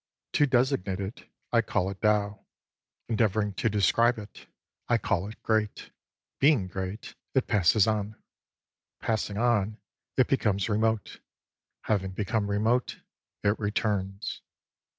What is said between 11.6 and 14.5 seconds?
having become remote, it returns.